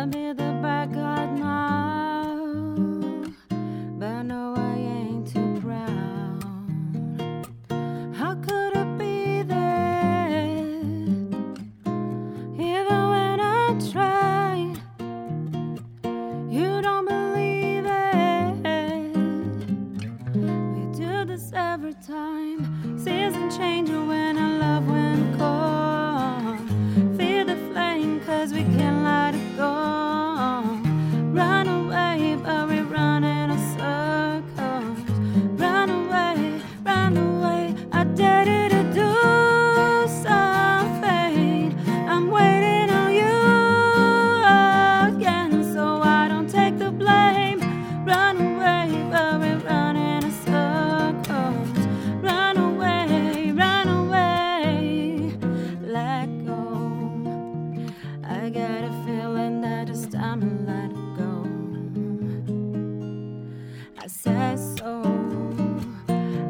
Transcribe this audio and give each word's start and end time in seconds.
I'm 0.00 0.14
in 0.14 0.34
the 0.34 0.58
bad 0.62 0.94
got 0.94 1.30
now, 1.32 2.34
but 3.98 4.22
no, 4.22 4.54
I 4.56 4.76
ain't 4.78 5.26
too 5.30 5.60
proud. 5.60 6.42
How 8.16 8.34
could 8.36 8.76
it 8.78 8.98
be 8.98 9.42
that 9.42 10.40
even 12.58 13.00
when 13.12 13.40
I 13.40 13.78
try? 13.92 14.74
You 16.48 16.80
don't 16.80 17.04
believe 17.04 17.84
it. 17.84 18.56
We 20.34 20.82
do 20.96 21.26
this 21.26 21.52
every 21.52 21.92
time. 21.92 22.29
got 58.70 58.84
a 58.84 58.92
feeling 59.04 59.60
that 59.60 59.88
it's 59.88 60.06
time 60.06 60.40
to 60.40 60.50
let 60.70 60.90
go. 61.20 61.32
I 63.98 64.06
said 64.06 64.58
so. 64.78 64.92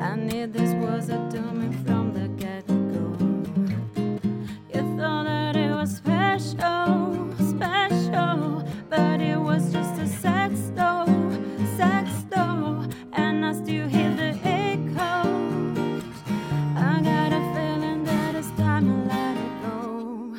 I 0.00 0.14
knew 0.14 0.46
this 0.46 0.72
was 0.74 1.08
a 1.08 1.18
me 1.60 1.68
from 1.84 2.12
the 2.12 2.28
get 2.42 2.66
go. 2.94 3.06
You 4.72 4.82
thought 4.96 5.24
that 5.24 5.56
it 5.56 5.70
was 5.70 5.96
special, 5.96 7.34
special, 7.54 8.64
but 8.88 9.20
it 9.20 9.40
was 9.48 9.72
just 9.72 9.94
a 9.98 10.06
sex 10.06 10.52
doll, 10.78 11.08
sex 11.76 12.08
doll, 12.30 12.86
and 13.12 13.44
I 13.44 13.52
still 13.54 13.88
hear 13.88 14.14
the 14.14 14.32
echo. 14.44 15.14
I 16.76 16.94
got 17.10 17.32
a 17.40 17.42
feeling 17.54 18.04
that 18.04 18.36
it's 18.36 18.52
time 18.52 18.84
to 18.90 18.96
let 19.12 19.36
it 19.46 19.54
go, 19.62 20.36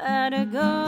let 0.00 0.32
it 0.32 0.52
go. 0.52 0.87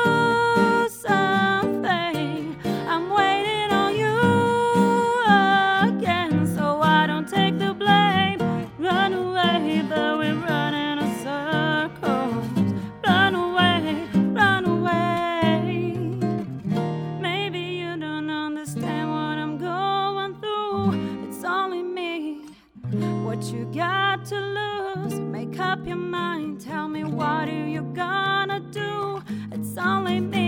it's 21.27 21.43
only 21.43 21.83
me. 21.83 22.41
What 23.25 23.43
you 23.53 23.65
got 23.73 24.25
to 24.25 24.35
lose? 24.35 25.19
Make 25.19 25.59
up 25.59 25.85
your 25.85 25.95
mind. 25.95 26.61
Tell 26.61 26.87
me 26.87 27.03
what 27.03 27.47
are 27.47 27.67
you 27.67 27.81
gonna 27.93 28.59
do? 28.71 29.21
It's 29.51 29.77
only 29.77 30.19
me. 30.19 30.40